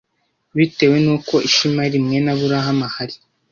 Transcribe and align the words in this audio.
bitewe 0.57 0.97
n 1.05 1.07
uko 1.15 1.33
Ishimayeli 1.47 1.97
mwene 2.05 2.29
aburahamu 2.33 2.83
ahari 2.89 3.15